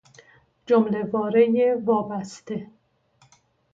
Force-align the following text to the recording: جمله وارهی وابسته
جمله 0.67 1.01
وارهی 1.13 1.71
وابسته 1.73 2.57